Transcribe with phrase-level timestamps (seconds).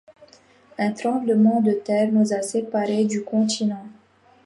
[0.79, 3.85] Un tremblement de terre nous a séparés du continent...